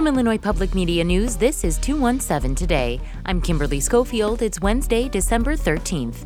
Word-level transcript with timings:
From 0.00 0.06
Illinois 0.06 0.38
Public 0.38 0.74
Media 0.74 1.04
News, 1.04 1.36
this 1.36 1.62
is 1.62 1.76
217 1.76 2.54
Today. 2.54 2.98
I'm 3.26 3.38
Kimberly 3.38 3.80
Schofield. 3.80 4.40
It's 4.40 4.58
Wednesday, 4.58 5.10
December 5.10 5.56
13th. 5.56 6.24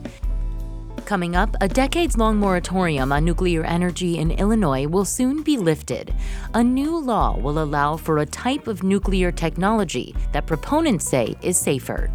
Coming 1.06 1.34
up, 1.34 1.56
a 1.60 1.66
decades 1.66 2.16
long 2.16 2.36
moratorium 2.36 3.10
on 3.10 3.24
nuclear 3.24 3.64
energy 3.64 4.18
in 4.18 4.30
Illinois 4.30 4.86
will 4.86 5.04
soon 5.04 5.42
be 5.42 5.56
lifted. 5.56 6.14
A 6.54 6.62
new 6.62 6.96
law 7.00 7.36
will 7.36 7.64
allow 7.64 7.96
for 7.96 8.18
a 8.18 8.26
type 8.26 8.68
of 8.68 8.84
nuclear 8.84 9.32
technology 9.32 10.14
that 10.30 10.46
proponents 10.46 11.08
say 11.08 11.34
is 11.42 11.58
safer. 11.58 12.12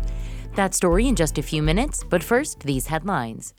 That 0.55 0.73
story 0.73 1.09
in 1.09 1.15
just 1.17 1.39
a 1.39 1.43
few 1.43 1.61
minutes, 1.61 2.05
but 2.09 2.23
first, 2.23 2.61
these 2.61 2.87
headlines. 2.87 3.53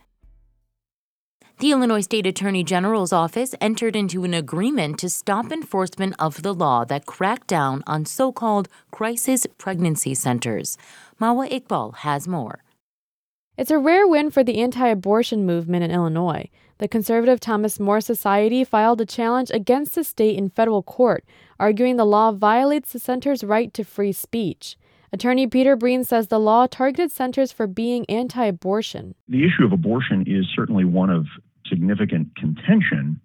The 1.61 1.73
Illinois 1.73 2.01
State 2.01 2.27
Attorney 2.27 2.65
General's 2.65 3.13
office 3.13 3.55
entered 3.61 3.95
into 3.95 4.25
an 4.25 4.33
agreement 4.33 4.99
to 5.01 5.11
stop 5.11 5.53
enforcement 5.53 6.15
of 6.19 6.41
the 6.41 6.55
law 6.55 6.87
that 6.87 7.05
cracked 7.05 7.49
down 7.49 7.85
on 7.87 8.07
so 8.07 8.33
called 8.33 8.67
crisis 8.91 9.47
pregnancy 9.59 10.15
centers. 10.15 10.79
Mawa 11.21 11.51
Iqbal 11.51 11.97
has 11.97 12.27
more. 12.27 12.65
It's 13.59 13.71
a 13.71 13.77
rare 13.77 14.09
win 14.09 14.31
for 14.31 14.43
the 14.43 14.63
anti 14.63 14.89
abortion 14.89 15.45
movement 15.45 15.85
in 15.85 15.91
Illinois. 15.91 16.49
The 16.79 16.89
conservative 16.89 17.41
Thomas 17.41 17.79
More 17.79 18.01
Society 18.01 18.65
filed 18.65 19.03
a 19.03 19.05
challenge 19.05 19.51
against 19.51 19.95
the 19.95 20.03
state 20.03 20.39
in 20.39 20.49
federal 20.49 20.83
court, 20.83 21.27
arguing 21.59 21.99
the 21.99 22.07
law 22.07 22.33
violates 22.33 22.95
the 22.95 22.99
center's 22.99 23.45
right 23.45 23.75
to 23.75 23.85
free 23.85 24.13
speech. 24.13 24.79
Attorney 25.13 25.47
Peter 25.47 25.77
Breen 25.77 26.05
says 26.05 26.29
the 26.29 26.41
law 26.41 26.67
targeted 26.67 27.13
centers 27.13 27.53
for 27.53 27.67
being 27.67 28.07
anti 28.09 28.47
abortion. 28.47 29.15
The 29.29 29.45
issue 29.45 29.67
of 29.67 29.73
abortion 29.73 30.25
is 30.27 30.47
certainly 30.57 30.87
one 30.87 31.11
of 31.11 31.27
significant 31.71 32.37
contention, 32.37 33.21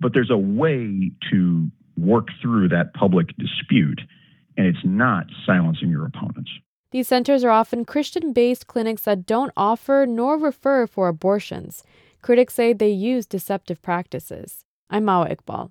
but 0.00 0.12
there's 0.12 0.30
a 0.30 0.36
way 0.36 1.10
to 1.30 1.68
work 1.96 2.28
through 2.42 2.68
that 2.68 2.92
public 2.92 3.28
dispute, 3.38 4.02
and 4.58 4.66
it's 4.66 4.84
not 4.84 5.26
silencing 5.46 5.88
your 5.88 6.04
opponents. 6.04 6.50
These 6.90 7.08
centers 7.08 7.44
are 7.44 7.50
often 7.50 7.84
Christian 7.84 8.32
based 8.32 8.66
clinics 8.66 9.02
that 9.02 9.26
don't 9.26 9.52
offer 9.56 10.06
nor 10.08 10.36
refer 10.38 10.86
for 10.86 11.08
abortions. 11.08 11.82
Critics 12.22 12.54
say 12.54 12.72
they 12.72 12.90
use 12.90 13.26
deceptive 13.26 13.80
practices. 13.82 14.64
I'm 14.90 15.04
Mawa 15.04 15.34
Iqbal. 15.34 15.70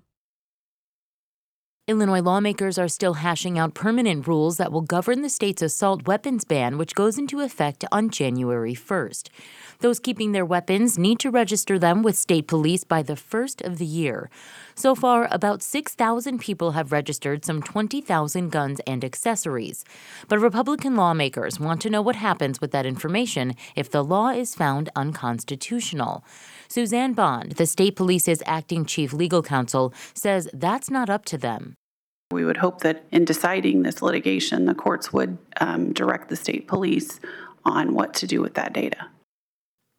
Illinois 1.88 2.20
lawmakers 2.20 2.78
are 2.78 2.88
still 2.88 3.14
hashing 3.14 3.60
out 3.60 3.74
permanent 3.74 4.26
rules 4.26 4.56
that 4.56 4.72
will 4.72 4.80
govern 4.80 5.22
the 5.22 5.28
state's 5.28 5.62
assault 5.62 6.04
weapons 6.08 6.44
ban, 6.44 6.78
which 6.78 6.96
goes 6.96 7.16
into 7.16 7.38
effect 7.38 7.84
on 7.92 8.10
January 8.10 8.74
1st. 8.74 9.28
Those 9.78 10.00
keeping 10.00 10.32
their 10.32 10.44
weapons 10.44 10.98
need 10.98 11.20
to 11.20 11.30
register 11.30 11.78
them 11.78 12.02
with 12.02 12.16
state 12.16 12.48
police 12.48 12.82
by 12.82 13.02
the 13.04 13.14
first 13.14 13.62
of 13.62 13.78
the 13.78 13.86
year. 13.86 14.30
So 14.78 14.94
far, 14.94 15.26
about 15.30 15.62
6,000 15.62 16.38
people 16.38 16.72
have 16.72 16.92
registered 16.92 17.46
some 17.46 17.62
20,000 17.62 18.50
guns 18.50 18.78
and 18.86 19.02
accessories. 19.06 19.86
But 20.28 20.38
Republican 20.38 20.96
lawmakers 20.96 21.58
want 21.58 21.80
to 21.80 21.90
know 21.90 22.02
what 22.02 22.16
happens 22.16 22.60
with 22.60 22.72
that 22.72 22.84
information 22.84 23.54
if 23.74 23.90
the 23.90 24.04
law 24.04 24.28
is 24.28 24.54
found 24.54 24.90
unconstitutional. 24.94 26.22
Suzanne 26.68 27.14
Bond, 27.14 27.52
the 27.52 27.64
state 27.64 27.96
police's 27.96 28.42
acting 28.44 28.84
chief 28.84 29.14
legal 29.14 29.42
counsel, 29.42 29.94
says 30.12 30.46
that's 30.52 30.90
not 30.90 31.08
up 31.08 31.24
to 31.24 31.38
them. 31.38 31.74
We 32.30 32.44
would 32.44 32.58
hope 32.58 32.80
that 32.80 33.06
in 33.10 33.24
deciding 33.24 33.82
this 33.82 34.02
litigation, 34.02 34.66
the 34.66 34.74
courts 34.74 35.10
would 35.10 35.38
um, 35.58 35.94
direct 35.94 36.28
the 36.28 36.36
state 36.36 36.68
police 36.68 37.18
on 37.64 37.94
what 37.94 38.12
to 38.14 38.26
do 38.26 38.42
with 38.42 38.54
that 38.54 38.74
data. 38.74 39.08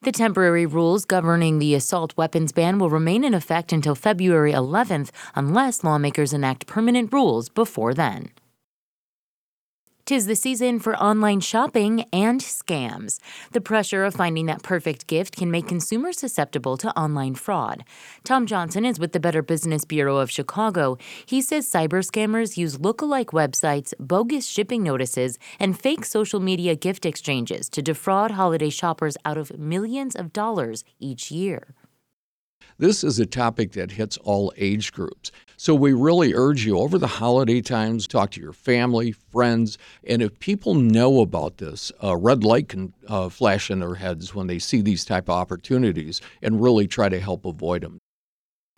The 0.07 0.13
temporary 0.13 0.65
rules 0.65 1.03
governing 1.03 1.59
the 1.59 1.75
assault 1.75 2.15
weapons 2.15 2.53
ban 2.53 2.79
will 2.79 2.89
remain 2.89 3.25
in 3.25 3.33
effect 3.33 3.73
until 3.73 3.93
February 3.93 4.53
11th 4.53 5.09
unless 5.35 5.83
lawmakers 5.83 6.31
enact 6.31 6.65
permanent 6.65 7.11
rules 7.11 7.49
before 7.49 7.93
then. 7.93 8.29
Tis 10.07 10.25
the 10.25 10.37
season 10.37 10.79
for 10.79 10.95
online 10.95 11.41
shopping 11.41 12.05
and 12.13 12.39
scams. 12.39 13.19
The 13.51 13.59
pressure 13.59 14.05
of 14.05 14.13
finding 14.13 14.45
that 14.45 14.63
perfect 14.63 15.05
gift 15.07 15.35
can 15.35 15.51
make 15.51 15.67
consumers 15.67 16.17
susceptible 16.17 16.77
to 16.77 16.97
online 16.97 17.35
fraud. 17.35 17.83
Tom 18.23 18.45
Johnson 18.45 18.85
is 18.85 18.99
with 18.99 19.11
the 19.11 19.19
Better 19.19 19.41
Business 19.41 19.83
Bureau 19.83 20.15
of 20.15 20.31
Chicago. 20.31 20.97
He 21.25 21.41
says 21.41 21.69
cyber 21.69 22.09
scammers 22.09 22.55
use 22.55 22.79
look-alike 22.79 23.31
websites, 23.31 23.93
bogus 23.99 24.47
shipping 24.47 24.81
notices, 24.81 25.37
and 25.59 25.77
fake 25.77 26.05
social 26.05 26.39
media 26.39 26.73
gift 26.77 27.05
exchanges 27.05 27.67
to 27.71 27.81
defraud 27.81 28.31
holiday 28.31 28.69
shoppers 28.69 29.17
out 29.25 29.37
of 29.37 29.59
millions 29.59 30.15
of 30.15 30.31
dollars 30.31 30.85
each 31.01 31.31
year. 31.31 31.75
This 32.77 33.03
is 33.03 33.19
a 33.19 33.25
topic 33.25 33.73
that 33.73 33.91
hits 33.91 34.17
all 34.17 34.53
age 34.55 34.93
groups. 34.93 35.31
So 35.59 35.73
we 35.73 35.91
really 35.91 36.35
urge 36.35 36.63
you 36.67 36.77
over 36.77 36.99
the 36.99 37.07
holiday 37.07 37.61
times, 37.61 38.05
talk 38.05 38.29
to 38.31 38.41
your 38.41 38.53
family, 38.53 39.11
friends, 39.11 39.79
and 40.03 40.21
if 40.21 40.37
people 40.37 40.75
know 40.75 41.19
about 41.21 41.57
this, 41.57 41.91
a 41.99 42.15
red 42.15 42.43
light 42.43 42.69
can 42.69 42.93
uh, 43.07 43.29
flash 43.29 43.71
in 43.71 43.79
their 43.79 43.95
heads 43.95 44.35
when 44.35 44.45
they 44.45 44.59
see 44.59 44.81
these 44.81 45.03
type 45.03 45.23
of 45.23 45.35
opportunities 45.35 46.21
and 46.43 46.61
really 46.61 46.85
try 46.85 47.09
to 47.09 47.19
help 47.19 47.43
avoid 47.43 47.81
them. 47.81 47.97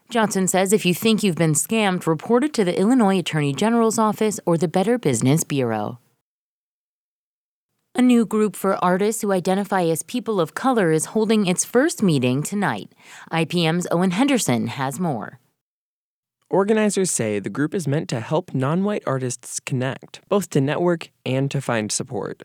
Johnson 0.09 0.47
says 0.47 0.71
if 0.71 0.85
you 0.85 0.93
think 0.93 1.21
you've 1.21 1.35
been 1.35 1.53
scammed, 1.53 2.07
report 2.07 2.45
it 2.45 2.53
to 2.53 2.63
the 2.63 2.79
Illinois 2.79 3.19
Attorney 3.19 3.53
General's 3.53 3.99
office 3.99 4.39
or 4.45 4.57
the 4.57 4.69
Better 4.69 4.97
Business 4.97 5.43
Bureau. 5.43 5.99
A 7.93 8.01
new 8.01 8.25
group 8.25 8.55
for 8.55 8.81
artists 8.81 9.21
who 9.21 9.33
identify 9.33 9.83
as 9.83 10.03
people 10.03 10.39
of 10.39 10.55
color 10.55 10.93
is 10.93 11.07
holding 11.07 11.45
its 11.45 11.65
first 11.65 12.01
meeting 12.01 12.41
tonight. 12.41 12.93
IPM's 13.33 13.85
Owen 13.91 14.11
Henderson 14.11 14.67
has 14.67 14.97
more. 14.97 15.39
Organizers 16.51 17.11
say 17.11 17.37
the 17.37 17.49
group 17.51 17.75
is 17.75 17.87
meant 17.87 18.09
to 18.09 18.19
help 18.19 18.55
non 18.55 18.83
white 18.83 19.03
artists 19.05 19.59
connect, 19.59 20.21
both 20.29 20.49
to 20.49 20.59
network 20.59 21.11
and 21.23 21.51
to 21.51 21.61
find 21.61 21.91
support. 21.91 22.41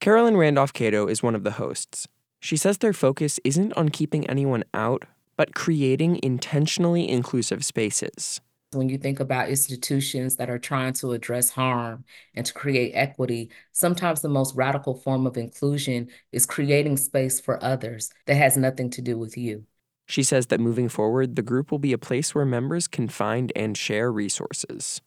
Carolyn 0.00 0.36
Randolph 0.36 0.72
Cato 0.72 1.06
is 1.06 1.22
one 1.22 1.36
of 1.36 1.44
the 1.44 1.52
hosts. 1.52 2.08
She 2.40 2.56
says 2.56 2.78
their 2.78 2.92
focus 2.92 3.38
isn't 3.44 3.72
on 3.74 3.90
keeping 3.90 4.28
anyone 4.28 4.64
out, 4.74 5.04
but 5.36 5.54
creating 5.54 6.18
intentionally 6.24 7.08
inclusive 7.08 7.64
spaces. 7.64 8.40
When 8.72 8.88
you 8.88 8.98
think 8.98 9.20
about 9.20 9.48
institutions 9.48 10.34
that 10.36 10.50
are 10.50 10.58
trying 10.58 10.94
to 10.94 11.12
address 11.12 11.50
harm 11.50 12.04
and 12.34 12.44
to 12.44 12.52
create 12.52 12.92
equity, 12.94 13.50
sometimes 13.70 14.22
the 14.22 14.28
most 14.28 14.56
radical 14.56 14.94
form 14.96 15.24
of 15.28 15.36
inclusion 15.36 16.08
is 16.32 16.46
creating 16.46 16.96
space 16.96 17.38
for 17.40 17.62
others 17.62 18.10
that 18.26 18.34
has 18.34 18.56
nothing 18.56 18.90
to 18.90 19.02
do 19.02 19.16
with 19.16 19.36
you. 19.36 19.66
She 20.10 20.24
says 20.24 20.48
that 20.48 20.58
moving 20.58 20.88
forward, 20.88 21.36
the 21.36 21.42
group 21.42 21.70
will 21.70 21.78
be 21.78 21.92
a 21.92 21.98
place 21.98 22.34
where 22.34 22.44
members 22.44 22.88
can 22.88 23.06
find 23.06 23.52
and 23.54 23.78
share 23.78 24.10
resources. 24.10 25.00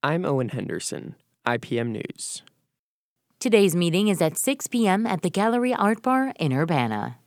I'm 0.00 0.24
Owen 0.24 0.50
Henderson, 0.50 1.16
IPM 1.44 1.88
News. 1.88 2.44
Today's 3.40 3.74
meeting 3.74 4.06
is 4.06 4.22
at 4.22 4.38
6 4.38 4.68
p.m. 4.68 5.08
at 5.08 5.22
the 5.22 5.28
Gallery 5.28 5.74
Art 5.74 6.02
Bar 6.02 6.34
in 6.38 6.52
Urbana. 6.52 7.18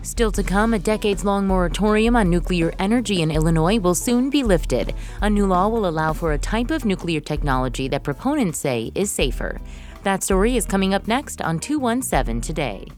Still 0.00 0.32
to 0.32 0.42
come, 0.42 0.72
a 0.72 0.78
decades 0.78 1.26
long 1.26 1.46
moratorium 1.46 2.16
on 2.16 2.30
nuclear 2.30 2.72
energy 2.78 3.20
in 3.20 3.30
Illinois 3.30 3.78
will 3.78 3.94
soon 3.94 4.30
be 4.30 4.42
lifted. 4.42 4.94
A 5.20 5.28
new 5.28 5.44
law 5.44 5.68
will 5.68 5.86
allow 5.86 6.14
for 6.14 6.32
a 6.32 6.38
type 6.38 6.70
of 6.70 6.86
nuclear 6.86 7.20
technology 7.20 7.86
that 7.88 8.02
proponents 8.02 8.60
say 8.60 8.90
is 8.94 9.12
safer. 9.12 9.60
That 10.04 10.22
story 10.22 10.56
is 10.56 10.64
coming 10.64 10.94
up 10.94 11.06
next 11.06 11.42
on 11.42 11.60
217 11.60 12.40
Today. 12.40 12.88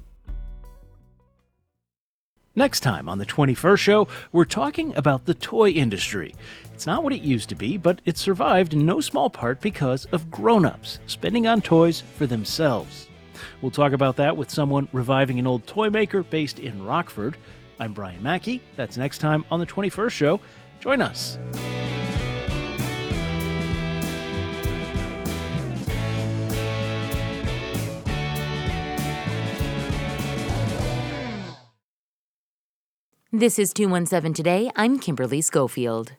Next 2.59 2.81
time 2.81 3.07
on 3.07 3.19
the 3.19 3.27
21st 3.27 3.79
show, 3.79 4.09
we're 4.33 4.47
talking 4.47 4.97
about 4.97 5.27
the 5.27 5.35
toy 5.35 5.69
industry. 5.69 6.35
It's 6.73 6.87
not 6.87 7.05
what 7.05 7.13
it 7.13 7.21
used 7.21 7.51
to 7.51 7.55
be, 7.55 7.77
but 7.77 8.01
it 8.07 8.17
survived 8.17 8.73
in 8.73 8.87
no 8.87 9.03
small 9.03 9.29
part 9.29 9.61
because 9.61 10.07
of 10.07 10.31
grown 10.31 10.65
ups 10.65 10.99
spending 11.07 11.47
on 11.47 11.61
toys 11.61 12.03
for 12.17 12.27
themselves. 12.27 13.09
We'll 13.61 13.71
talk 13.71 13.93
about 13.93 14.17
that 14.17 14.39
with 14.39 14.49
someone 14.49 14.89
reviving 14.95 15.39
an 15.39 15.47
old 15.47 15.67
toy 15.67 15.91
maker 15.91 16.23
based 16.23 16.59
in 16.59 16.83
Rockford. 16.83 17.37
I'm 17.79 17.93
Brian 17.93 18.23
Mackey. 18.23 18.63
That's 18.75 18.97
next 18.97 19.19
time 19.19 19.45
on 19.51 19.61
the 19.61 19.67
21st 19.67 20.11
show. 20.13 20.41
Join 20.81 21.03
us. 21.03 21.39
This 33.39 33.59
is 33.59 33.75
217 33.75 34.33
Today. 34.33 34.71
I'm 34.77 34.99
Kimberly 34.99 35.43
Schofield. 35.43 36.13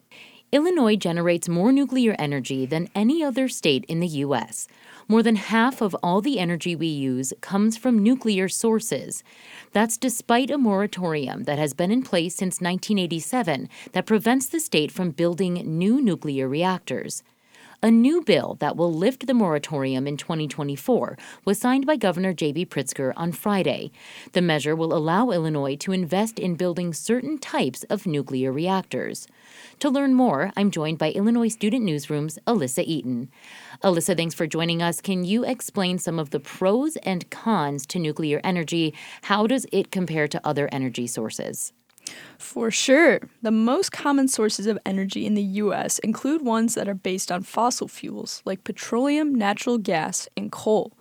Illinois 0.52 0.96
generates 0.96 1.50
more 1.50 1.72
nuclear 1.72 2.16
energy 2.20 2.68
than 2.68 2.92
any 2.94 3.24
other 3.24 3.50
state 3.50 3.86
in 3.86 4.02
the 4.02 4.22
U.S. 4.26 4.68
More 5.08 5.24
than 5.24 5.36
half 5.36 5.82
of 5.82 5.96
all 6.04 6.22
the 6.22 6.38
energy 6.38 6.76
we 6.76 6.86
use 6.86 7.34
comes 7.42 7.76
from 7.76 8.04
nuclear 8.04 8.48
sources. 8.48 9.24
That's 9.72 9.98
despite 9.98 10.52
a 10.52 10.60
moratorium 10.60 11.46
that 11.46 11.58
has 11.58 11.74
been 11.74 11.90
in 11.90 12.04
place 12.04 12.36
since 12.36 12.62
1987 12.62 13.68
that 13.94 14.06
prevents 14.06 14.46
the 14.46 14.60
state 14.60 14.92
from 14.92 15.10
building 15.10 15.56
new 15.66 16.00
nuclear 16.00 16.48
reactors. 16.48 17.24
A 17.84 17.92
new 17.92 18.24
bill 18.24 18.58
that 18.60 18.76
will 18.76 18.92
lift 18.92 19.28
the 19.28 19.36
moratorium 19.36 20.08
in 20.08 20.18
2024 20.18 21.16
was 21.46 21.60
signed 21.60 21.86
by 21.86 21.96
Governor 21.96 22.34
J.B. 22.34 22.66
Pritzker 22.66 23.14
on 23.16 23.32
Friday. 23.32 23.92
The 24.32 24.42
measure 24.42 24.76
will 24.76 24.96
allow 24.96 25.30
Illinois 25.30 25.76
to 25.78 25.92
invest 25.92 26.40
in 26.40 26.56
building 26.56 26.92
certain 26.92 27.38
types 27.38 27.84
of 27.84 28.08
nuclear 28.08 28.52
reactors. 28.52 29.28
To 29.82 29.92
learn 29.92 30.16
more, 30.16 30.52
I'm 30.58 30.72
joined 30.72 30.98
by 30.98 31.12
Illinois 31.12 31.50
Student 31.50 31.86
Newsroom's 31.86 32.40
Alyssa 32.48 32.84
Eaton. 32.84 33.30
Alyssa, 33.84 34.18
thanks 34.18 34.34
for 34.34 34.48
joining 34.48 34.82
us. 34.82 35.00
Can 35.00 35.24
you 35.24 35.46
explain 35.46 36.00
some 36.00 36.18
of 36.18 36.32
the 36.32 36.40
pros 36.40 36.96
and 37.04 37.30
cons 37.30 37.86
to 37.88 38.00
nuclear 38.00 38.42
energy? 38.44 38.96
How 39.22 39.46
does 39.46 39.68
it 39.72 39.92
compare 39.92 40.28
to 40.30 40.42
other 40.44 40.68
energy 40.72 41.06
sources? 41.06 41.74
For 42.38 42.72
sure. 42.72 43.20
The 43.42 43.52
most 43.52 43.92
common 43.92 44.28
sources 44.28 44.68
of 44.68 44.80
energy 44.86 45.26
in 45.26 45.34
the 45.34 45.42
U.S. 45.42 46.00
include 46.00 46.44
ones 46.44 46.76
that 46.76 46.88
are 46.88 46.94
based 46.94 47.32
on 47.32 47.44
fossil 47.44 47.88
fuels, 47.88 48.42
like 48.46 48.64
petroleum, 48.64 49.34
natural 49.34 49.78
gas, 49.78 50.28
and 50.36 50.52
coal. 50.52 50.94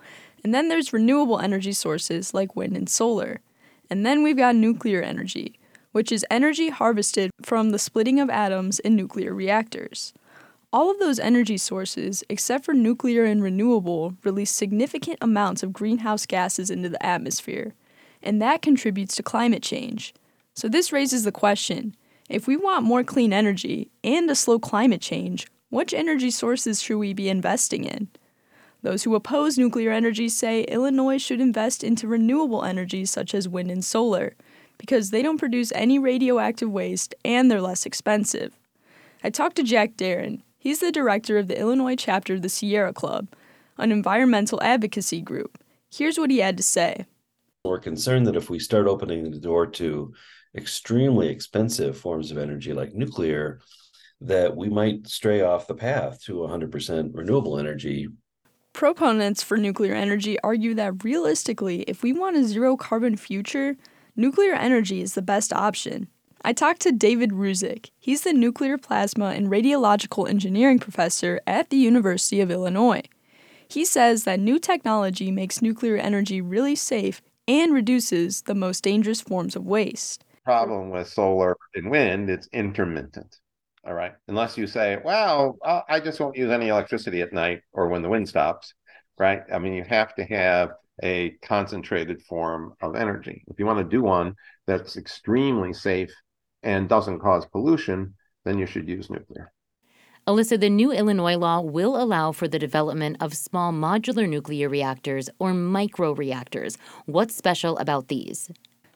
And 0.43 0.53
then 0.53 0.69
there's 0.69 0.93
renewable 0.93 1.39
energy 1.39 1.73
sources 1.73 2.33
like 2.33 2.55
wind 2.55 2.77
and 2.77 2.89
solar. 2.89 3.41
And 3.89 4.05
then 4.05 4.23
we've 4.23 4.37
got 4.37 4.55
nuclear 4.55 5.01
energy, 5.01 5.59
which 5.91 6.11
is 6.11 6.25
energy 6.29 6.69
harvested 6.69 7.31
from 7.41 7.69
the 7.69 7.79
splitting 7.79 8.19
of 8.19 8.29
atoms 8.29 8.79
in 8.79 8.95
nuclear 8.95 9.33
reactors. 9.33 10.13
All 10.73 10.91
of 10.91 10.99
those 10.99 11.19
energy 11.19 11.57
sources, 11.57 12.23
except 12.29 12.65
for 12.65 12.73
nuclear 12.73 13.23
and 13.23 13.41
renewable, 13.41 14.15
release 14.23 14.51
significant 14.51 15.17
amounts 15.21 15.63
of 15.63 15.71
greenhouse 15.71 16.25
gases 16.25 16.69
into 16.69 16.89
the 16.89 17.03
atmosphere, 17.03 17.73
and 18.21 18.41
that 18.41 18.61
contributes 18.61 19.15
to 19.15 19.23
climate 19.23 19.63
change. 19.63 20.13
So, 20.57 20.67
this 20.67 20.91
raises 20.91 21.23
the 21.23 21.31
question 21.31 21.95
if 22.29 22.47
we 22.47 22.57
want 22.57 22.83
more 22.83 23.03
clean 23.03 23.31
energy 23.31 23.91
and 24.03 24.27
to 24.27 24.33
slow 24.33 24.57
climate 24.57 25.01
change, 25.01 25.45
which 25.69 25.93
energy 25.93 26.31
sources 26.31 26.81
should 26.81 26.97
we 26.97 27.13
be 27.13 27.29
investing 27.29 27.83
in? 27.83 28.07
Those 28.81 29.03
who 29.03 29.13
oppose 29.13 29.59
nuclear 29.59 29.91
energy 29.91 30.27
say 30.29 30.63
Illinois 30.63 31.21
should 31.21 31.39
invest 31.41 31.83
into 31.83 32.07
renewable 32.07 32.63
energies 32.63 33.11
such 33.11 33.35
as 33.35 33.47
wind 33.47 33.69
and 33.69 33.85
solar, 33.85 34.35
because 34.79 35.11
they 35.11 35.21
don't 35.21 35.37
produce 35.37 35.71
any 35.75 35.99
radioactive 35.99 36.71
waste 36.71 37.13
and 37.23 37.51
they're 37.51 37.61
less 37.61 37.85
expensive. 37.85 38.57
I 39.23 39.29
talked 39.29 39.57
to 39.57 39.63
Jack 39.63 39.95
Darin. 39.95 40.41
He's 40.57 40.79
the 40.79 40.91
director 40.91 41.37
of 41.37 41.49
the 41.49 41.59
Illinois 41.59 41.95
chapter 41.95 42.33
of 42.33 42.41
the 42.41 42.49
Sierra 42.49 42.93
Club, 42.93 43.27
an 43.77 43.91
environmental 43.91 44.59
advocacy 44.63 45.21
group. 45.21 45.59
Here's 45.91 46.17
what 46.17 46.31
he 46.31 46.39
had 46.39 46.57
to 46.57 46.63
say. 46.63 47.05
We're 47.63 47.79
concerned 47.79 48.25
that 48.25 48.35
if 48.35 48.49
we 48.49 48.57
start 48.57 48.87
opening 48.87 49.29
the 49.29 49.39
door 49.39 49.67
to 49.67 50.13
extremely 50.55 51.29
expensive 51.29 51.97
forms 51.97 52.31
of 52.31 52.37
energy 52.37 52.73
like 52.73 52.93
nuclear, 52.93 53.59
that 54.21 54.55
we 54.55 54.69
might 54.69 55.07
stray 55.07 55.41
off 55.41 55.67
the 55.67 55.75
path 55.75 56.21
to 56.23 56.33
100% 56.33 57.11
renewable 57.13 57.59
energy. 57.59 58.07
Proponents 58.73 59.43
for 59.43 59.57
nuclear 59.57 59.93
energy 59.93 60.39
argue 60.41 60.73
that 60.75 61.03
realistically, 61.03 61.81
if 61.83 62.03
we 62.03 62.13
want 62.13 62.37
a 62.37 62.43
zero 62.43 62.75
carbon 62.77 63.15
future, 63.15 63.75
nuclear 64.15 64.53
energy 64.53 65.01
is 65.01 65.13
the 65.13 65.21
best 65.21 65.53
option. 65.53 66.07
I 66.43 66.53
talked 66.53 66.81
to 66.81 66.91
David 66.91 67.31
Ruzic. 67.31 67.89
He's 67.99 68.21
the 68.21 68.33
nuclear 68.33 68.77
plasma 68.77 69.31
and 69.31 69.47
radiological 69.49 70.29
engineering 70.29 70.79
professor 70.79 71.41
at 71.47 71.69
the 71.69 71.77
University 71.77 72.39
of 72.39 72.51
Illinois. 72.51 73.03
He 73.67 73.83
says 73.83 74.23
that 74.23 74.39
new 74.39 74.59
technology 74.59 75.29
makes 75.29 75.61
nuclear 75.61 75.97
energy 75.97 76.39
really 76.39 76.75
safe 76.75 77.21
and 77.47 77.73
reduces 77.73 78.43
the 78.43 78.55
most 78.55 78.83
dangerous 78.83 79.21
forms 79.21 79.55
of 79.55 79.65
waste 79.65 80.23
problem 80.47 80.91
with 80.91 81.09
solar 81.09 81.57
and 81.75 81.91
wind, 81.91 82.29
it's 82.29 82.47
intermittent. 82.53 83.35
All 83.85 83.93
right. 83.93 84.13
Unless 84.29 84.57
you 84.57 84.65
say, 84.65 84.97
well, 85.03 85.57
I 85.89 85.99
just 85.99 86.21
won't 86.21 86.37
use 86.37 86.51
any 86.51 86.69
electricity 86.69 87.21
at 87.21 87.33
night 87.33 87.63
or 87.73 87.89
when 87.89 88.01
the 88.01 88.07
wind 88.07 88.29
stops, 88.29 88.73
right? 89.17 89.41
I 89.53 89.59
mean, 89.59 89.73
you 89.73 89.83
have 89.83 90.15
to 90.15 90.23
have 90.23 90.71
a 91.03 91.31
concentrated 91.41 92.21
form 92.21 92.75
of 92.81 92.95
energy. 92.95 93.43
If 93.47 93.59
you 93.59 93.65
want 93.65 93.79
to 93.79 93.95
do 93.95 94.01
one 94.01 94.35
that's 94.67 94.95
extremely 94.95 95.73
safe 95.73 96.13
and 96.63 96.87
doesn't 96.87 97.19
cause 97.19 97.45
pollution, 97.45 98.15
then 98.45 98.57
you 98.57 98.67
should 98.67 98.87
use 98.87 99.09
nuclear. 99.09 99.51
Alyssa, 100.27 100.57
the 100.57 100.69
new 100.69 100.93
Illinois 100.93 101.37
law 101.37 101.59
will 101.59 102.01
allow 102.01 102.31
for 102.31 102.47
the 102.47 102.59
development 102.59 103.17
of 103.19 103.33
small 103.33 103.73
modular 103.73 104.27
nuclear 104.27 104.69
reactors 104.69 105.29
or 105.39 105.53
micro 105.53 106.13
reactors. 106.13 106.77
What's 107.05 107.35
special 107.35 107.77
about 107.77 108.07
these? 108.07 108.49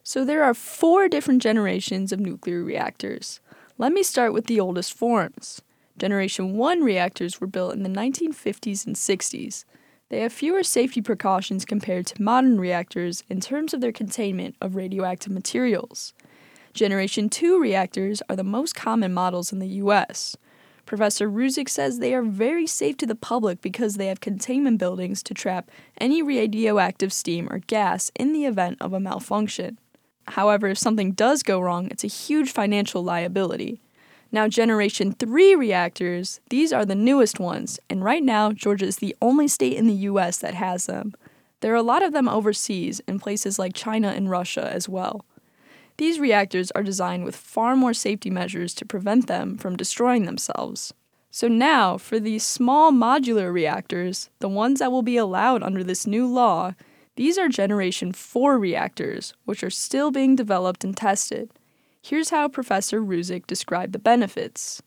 So 0.04 0.24
there 0.24 0.42
are 0.42 0.54
four 0.54 1.08
different 1.08 1.42
generations 1.42 2.10
of 2.10 2.18
nuclear 2.18 2.64
reactors. 2.64 3.40
Let 3.78 3.92
me 3.92 4.02
start 4.02 4.32
with 4.32 4.46
the 4.46 4.58
oldest 4.58 4.92
forms. 4.94 5.62
Generation 5.96 6.56
1 6.56 6.82
reactors 6.82 7.40
were 7.40 7.46
built 7.46 7.74
in 7.74 7.84
the 7.84 7.88
1950s 7.88 8.84
and 8.84 8.96
60s. 8.96 9.64
They 10.08 10.20
have 10.20 10.32
fewer 10.32 10.64
safety 10.64 11.00
precautions 11.00 11.64
compared 11.64 12.06
to 12.08 12.20
modern 12.20 12.58
reactors 12.58 13.22
in 13.28 13.40
terms 13.40 13.72
of 13.72 13.80
their 13.80 13.92
containment 13.92 14.56
of 14.60 14.74
radioactive 14.74 15.32
materials. 15.32 16.14
Generation 16.74 17.28
2 17.28 17.60
reactors 17.60 18.22
are 18.28 18.36
the 18.36 18.42
most 18.42 18.74
common 18.74 19.14
models 19.14 19.52
in 19.52 19.60
the 19.60 19.68
US. 19.68 20.36
Professor 20.84 21.30
Ruzic 21.30 21.68
says 21.68 21.98
they 21.98 22.14
are 22.14 22.22
very 22.22 22.66
safe 22.66 22.96
to 22.96 23.06
the 23.06 23.14
public 23.14 23.60
because 23.60 23.94
they 23.94 24.08
have 24.08 24.20
containment 24.20 24.78
buildings 24.78 25.22
to 25.22 25.32
trap 25.32 25.70
any 25.98 26.22
radioactive 26.22 27.12
steam 27.12 27.48
or 27.50 27.60
gas 27.60 28.10
in 28.16 28.32
the 28.32 28.46
event 28.46 28.78
of 28.80 28.92
a 28.92 29.00
malfunction. 29.00 29.78
However, 30.28 30.68
if 30.68 30.78
something 30.78 31.12
does 31.12 31.42
go 31.42 31.60
wrong, 31.60 31.88
it's 31.90 32.04
a 32.04 32.08
huge 32.08 32.50
financial 32.50 33.02
liability. 33.02 33.80
Now, 34.30 34.48
Generation 34.48 35.12
3 35.12 35.54
reactors, 35.54 36.40
these 36.48 36.72
are 36.72 36.86
the 36.86 36.94
newest 36.94 37.38
ones, 37.38 37.78
and 37.90 38.02
right 38.02 38.22
now, 38.22 38.52
Georgia 38.52 38.86
is 38.86 38.96
the 38.96 39.14
only 39.20 39.46
state 39.46 39.76
in 39.76 39.86
the 39.86 40.06
US 40.10 40.38
that 40.38 40.54
has 40.54 40.86
them. 40.86 41.14
There 41.60 41.72
are 41.72 41.76
a 41.76 41.82
lot 41.82 42.02
of 42.02 42.12
them 42.12 42.28
overseas 42.28 43.00
in 43.06 43.20
places 43.20 43.58
like 43.58 43.74
China 43.74 44.08
and 44.08 44.30
Russia 44.30 44.70
as 44.72 44.88
well. 44.88 45.24
These 45.98 46.18
reactors 46.18 46.70
are 46.70 46.82
designed 46.82 47.24
with 47.24 47.36
far 47.36 47.76
more 47.76 47.92
safety 47.92 48.30
measures 48.30 48.74
to 48.74 48.86
prevent 48.86 49.26
them 49.26 49.58
from 49.58 49.76
destroying 49.76 50.24
themselves. 50.24 50.94
So 51.30 51.46
now, 51.46 51.98
for 51.98 52.18
these 52.18 52.44
small 52.44 52.90
modular 52.90 53.52
reactors, 53.52 54.30
the 54.40 54.48
ones 54.48 54.78
that 54.78 54.90
will 54.90 55.02
be 55.02 55.16
allowed 55.16 55.62
under 55.62 55.84
this 55.84 56.06
new 56.06 56.26
law, 56.26 56.74
these 57.16 57.36
are 57.38 57.48
Generation 57.48 58.12
4 58.12 58.58
reactors, 58.58 59.34
which 59.44 59.62
are 59.62 59.70
still 59.70 60.10
being 60.10 60.34
developed 60.34 60.84
and 60.84 60.96
tested. 60.96 61.50
Here's 62.00 62.30
how 62.30 62.48
Professor 62.48 63.00
Ruzic 63.00 63.46
described 63.46 63.92
the 63.92 63.98
benefits. 63.98 64.82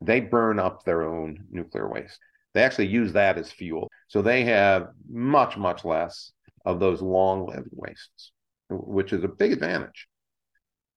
They 0.00 0.20
burn 0.20 0.58
up 0.58 0.84
their 0.84 1.02
own 1.02 1.44
nuclear 1.50 1.88
waste. 1.88 2.18
They 2.52 2.62
actually 2.62 2.86
use 2.86 3.12
that 3.14 3.38
as 3.38 3.50
fuel. 3.50 3.90
So 4.08 4.22
they 4.22 4.44
have 4.44 4.88
much, 5.10 5.56
much 5.56 5.84
less 5.84 6.32
of 6.64 6.80
those 6.80 7.02
long 7.02 7.46
lived 7.46 7.70
wastes, 7.72 8.30
which 8.70 9.12
is 9.12 9.24
a 9.24 9.28
big 9.28 9.52
advantage. 9.52 10.06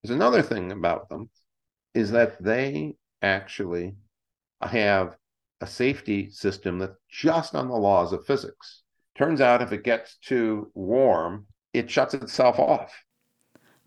There's 0.02 0.14
another 0.14 0.42
thing 0.42 0.70
about 0.70 1.08
them 1.08 1.30
is 1.94 2.12
that 2.12 2.42
they 2.42 2.94
actually 3.22 3.96
have 4.62 5.16
a 5.60 5.66
safety 5.66 6.30
system 6.30 6.78
that's 6.78 6.94
just 7.10 7.54
on 7.54 7.68
the 7.68 7.74
laws 7.74 8.12
of 8.12 8.24
physics. 8.26 8.82
Turns 9.18 9.40
out 9.40 9.60
if 9.62 9.72
it 9.72 9.82
gets 9.82 10.16
too 10.16 10.70
warm, 10.74 11.46
it 11.74 11.90
shuts 11.90 12.14
itself 12.14 12.60
off. 12.60 13.04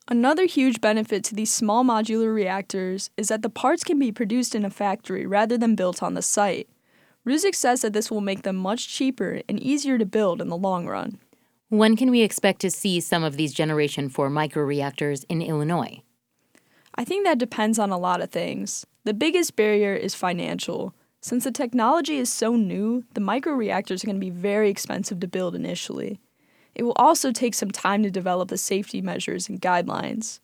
Another 0.09 0.45
huge 0.45 0.81
benefit 0.81 1.23
to 1.23 1.35
these 1.35 1.51
small 1.51 1.85
modular 1.85 2.33
reactors 2.33 3.09
is 3.15 3.29
that 3.29 3.41
the 3.41 3.49
parts 3.49 3.85
can 3.85 3.97
be 3.97 4.11
produced 4.11 4.53
in 4.53 4.65
a 4.65 4.69
factory 4.69 5.25
rather 5.25 5.57
than 5.57 5.75
built 5.75 6.03
on 6.03 6.15
the 6.15 6.21
site. 6.21 6.67
Ruzic 7.25 7.55
says 7.55 7.81
that 7.81 7.93
this 7.93 8.11
will 8.11 8.19
make 8.19 8.41
them 8.41 8.57
much 8.57 8.89
cheaper 8.89 9.41
and 9.47 9.57
easier 9.61 9.97
to 9.97 10.05
build 10.05 10.41
in 10.41 10.49
the 10.49 10.57
long 10.57 10.85
run. 10.85 11.17
When 11.69 11.95
can 11.95 12.11
we 12.11 12.23
expect 12.23 12.59
to 12.61 12.69
see 12.69 12.99
some 12.99 13.23
of 13.23 13.37
these 13.37 13.53
Generation 13.53 14.09
4 14.09 14.29
microreactors 14.29 15.23
in 15.29 15.41
Illinois? 15.41 16.01
I 16.95 17.05
think 17.05 17.25
that 17.25 17.37
depends 17.37 17.79
on 17.79 17.89
a 17.89 17.97
lot 17.97 18.19
of 18.19 18.31
things. 18.31 18.85
The 19.05 19.13
biggest 19.13 19.55
barrier 19.55 19.93
is 19.93 20.13
financial. 20.13 20.93
Since 21.21 21.43
the 21.43 21.51
technology 21.51 22.17
is 22.17 22.33
so 22.33 22.55
new, 22.55 23.03
the 23.13 23.21
microreactors 23.21 24.03
are 24.03 24.07
going 24.07 24.15
to 24.15 24.19
be 24.19 24.31
very 24.31 24.71
expensive 24.71 25.19
to 25.19 25.27
build 25.27 25.53
initially. 25.53 26.19
It 26.73 26.83
will 26.83 26.95
also 26.95 27.31
take 27.31 27.53
some 27.53 27.69
time 27.69 28.01
to 28.01 28.09
develop 28.09 28.49
the 28.49 28.57
safety 28.57 29.01
measures 29.01 29.47
and 29.47 29.61
guidelines. 29.61 30.39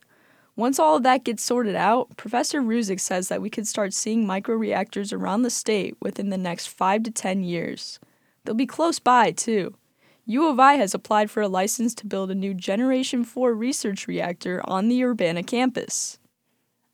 Once 0.56 0.78
all 0.78 0.96
of 0.96 1.04
that 1.04 1.24
gets 1.24 1.44
sorted 1.44 1.76
out, 1.76 2.16
Professor 2.16 2.62
Ruzic 2.62 3.00
says 3.00 3.28
that 3.28 3.42
we 3.42 3.50
could 3.50 3.68
start 3.68 3.94
seeing 3.94 4.26
microreactors 4.26 5.12
around 5.12 5.42
the 5.42 5.50
state 5.50 5.96
within 6.00 6.30
the 6.30 6.38
next 6.38 6.68
5 6.68 7.04
to 7.04 7.12
10 7.12 7.44
years. 7.44 8.00
They'll 8.44 8.56
be 8.56 8.66
close 8.66 9.00
by, 9.00 9.32
too. 9.32 9.76
U 10.26 10.48
of 10.48 10.60
I 10.60 10.76
has 10.76 10.94
applied 10.94 11.32
for 11.32 11.42
a 11.42 11.48
license 11.48 11.96
to 11.96 12.06
build 12.06 12.30
a 12.30 12.36
new 12.36 12.54
Generation 12.54 13.24
4 13.24 13.54
research 13.54 14.08
reactor 14.08 14.62
on 14.66 14.90
the 14.90 15.04
Urbana 15.04 15.42
campus. 15.42 16.20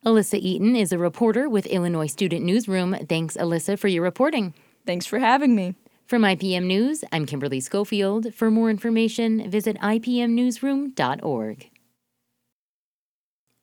Alyssa 0.05 0.37
Eaton 0.37 0.75
is 0.75 0.91
a 0.91 0.97
reporter 0.97 1.47
with 1.47 1.65
Illinois 1.67 2.07
Student 2.07 2.43
Newsroom. 2.43 2.93
Thanks, 3.07 3.37
Alyssa, 3.37 3.79
for 3.79 3.87
your 3.87 4.03
reporting. 4.03 4.53
Thanks 4.85 5.05
for 5.05 5.19
having 5.19 5.55
me. 5.55 5.75
From 6.07 6.23
IPM 6.23 6.65
News, 6.65 7.05
I'm 7.13 7.25
Kimberly 7.25 7.61
Schofield. 7.61 8.33
For 8.33 8.51
more 8.51 8.69
information, 8.69 9.49
visit 9.49 9.77
ipmnewsroom.org. 9.79 11.69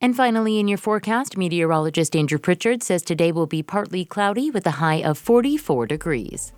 And 0.03 0.15
finally, 0.15 0.59
in 0.59 0.67
your 0.67 0.79
forecast, 0.79 1.37
meteorologist 1.37 2.15
Andrew 2.15 2.39
Pritchard 2.39 2.81
says 2.81 3.03
today 3.03 3.31
will 3.31 3.45
be 3.45 3.61
partly 3.61 4.03
cloudy 4.03 4.49
with 4.49 4.65
a 4.65 4.71
high 4.71 5.03
of 5.03 5.19
44 5.19 5.85
degrees. 5.85 6.53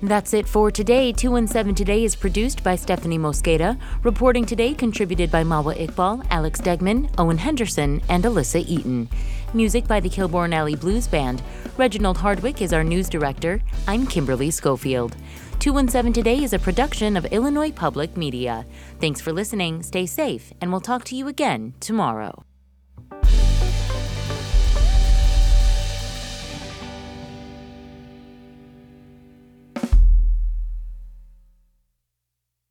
That's 0.00 0.32
it 0.32 0.46
for 0.46 0.70
today. 0.70 1.10
217 1.10 1.74
Today 1.74 2.04
is 2.04 2.14
produced 2.14 2.62
by 2.62 2.76
Stephanie 2.76 3.18
Mosqueda. 3.18 3.76
Reporting 4.04 4.46
today 4.46 4.72
contributed 4.72 5.28
by 5.28 5.42
Mawa 5.42 5.76
Iqbal, 5.76 6.24
Alex 6.30 6.60
Degman, 6.60 7.12
Owen 7.18 7.38
Henderson, 7.38 8.00
and 8.08 8.22
Alyssa 8.22 8.64
Eaton. 8.64 9.08
Music 9.54 9.88
by 9.88 9.98
the 9.98 10.08
Kilborn 10.08 10.54
Alley 10.54 10.76
Blues 10.76 11.08
Band. 11.08 11.42
Reginald 11.76 12.18
Hardwick 12.18 12.62
is 12.62 12.72
our 12.72 12.84
news 12.84 13.08
director. 13.08 13.60
I'm 13.88 14.06
Kimberly 14.06 14.52
Schofield. 14.52 15.16
217 15.58 16.12
Today 16.12 16.44
is 16.44 16.52
a 16.52 16.60
production 16.60 17.16
of 17.16 17.24
Illinois 17.26 17.72
Public 17.72 18.16
Media. 18.16 18.66
Thanks 19.00 19.20
for 19.20 19.32
listening, 19.32 19.82
stay 19.82 20.06
safe, 20.06 20.52
and 20.60 20.70
we'll 20.70 20.80
talk 20.80 21.02
to 21.06 21.16
you 21.16 21.26
again 21.26 21.74
tomorrow. 21.80 22.44